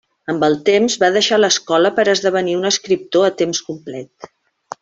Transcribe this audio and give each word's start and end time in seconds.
Amb 0.31 0.45
el 0.45 0.55
temps 0.69 0.95
va 1.03 1.09
deixar 1.17 1.39
l'escola 1.41 1.91
per 1.99 2.07
esdevenir 2.15 2.57
un 2.63 2.71
escriptor 2.73 3.29
a 3.31 3.33
temps 3.43 3.65
complet. 3.73 4.31